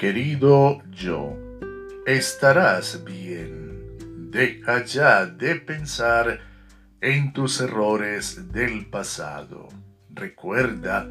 querido 0.00 0.80
yo, 0.90 1.36
estarás 2.06 3.04
bien. 3.04 4.30
Deja 4.30 4.82
ya 4.82 5.26
de 5.26 5.56
pensar 5.56 6.40
en 7.02 7.34
tus 7.34 7.60
errores 7.60 8.50
del 8.50 8.86
pasado. 8.86 9.68
Recuerda, 10.08 11.06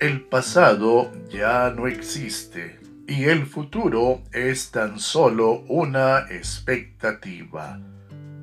el 0.00 0.22
pasado 0.22 1.12
ya 1.30 1.72
no 1.76 1.86
existe 1.86 2.80
y 3.06 3.22
el 3.26 3.46
futuro 3.46 4.22
es 4.32 4.72
tan 4.72 4.98
solo 4.98 5.60
una 5.68 6.26
expectativa. 6.28 7.78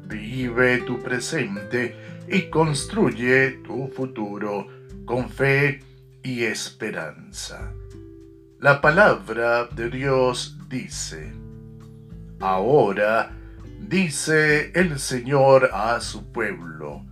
Vive 0.07 0.77
tu 0.83 1.01
presente 1.03 1.97
y 2.29 2.43
construye 2.43 3.59
tu 3.65 3.89
futuro 3.89 4.69
con 5.03 5.29
fe 5.29 5.81
y 6.23 6.43
esperanza. 6.43 7.73
La 8.61 8.79
palabra 8.79 9.65
de 9.65 9.89
Dios 9.89 10.55
dice, 10.69 11.33
Ahora 12.39 13.31
dice 13.79 14.71
el 14.75 14.99
Señor 14.99 15.71
a 15.73 15.99
su 15.99 16.31
pueblo, 16.31 17.03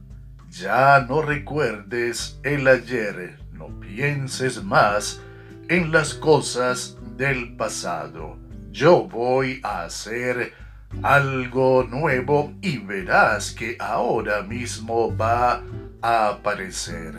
ya 0.51 1.07
no 1.09 1.23
recuerdes 1.23 2.39
el 2.43 2.67
ayer, 2.67 3.39
no 3.51 3.67
pienses 3.79 4.63
más 4.63 5.21
en 5.69 5.91
las 5.91 6.13
cosas 6.13 6.95
del 7.17 7.55
pasado. 7.55 8.37
Yo 8.71 9.07
voy 9.07 9.59
a 9.63 9.85
hacer 9.85 10.53
algo 11.01 11.83
nuevo 11.83 12.53
y 12.61 12.77
verás 12.77 13.53
que 13.53 13.75
ahora 13.79 14.43
mismo 14.43 15.17
va 15.17 15.63
a 16.03 16.27
aparecer. 16.27 17.15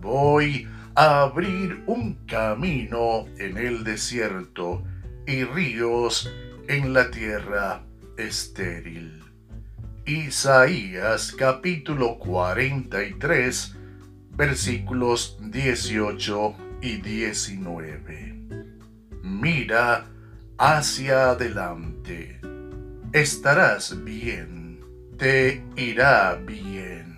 Voy 0.00 0.66
a 0.66 0.81
abrir 0.94 1.82
un 1.86 2.14
camino 2.26 3.26
en 3.38 3.56
el 3.56 3.84
desierto 3.84 4.82
y 5.26 5.44
ríos 5.44 6.30
en 6.68 6.92
la 6.92 7.10
tierra 7.10 7.84
estéril. 8.18 9.22
Isaías 10.04 11.32
capítulo 11.32 12.18
43 12.18 13.76
versículos 14.32 15.38
18 15.40 16.54
y 16.82 16.96
19. 16.96 18.34
Mira 19.22 20.06
hacia 20.58 21.30
adelante. 21.30 22.40
Estarás 23.12 24.02
bien. 24.04 24.80
Te 25.16 25.62
irá 25.76 26.34
bien. 26.34 27.16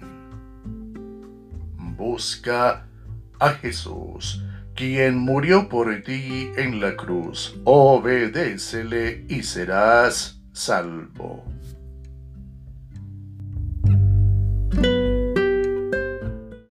Busca 1.96 2.86
a 3.38 3.50
Jesús, 3.50 4.42
quien 4.74 5.18
murió 5.18 5.68
por 5.68 6.02
ti 6.02 6.50
en 6.56 6.80
la 6.80 6.96
cruz. 6.96 7.56
Obedécele 7.64 9.24
y 9.28 9.42
serás 9.42 10.40
salvo. 10.52 11.53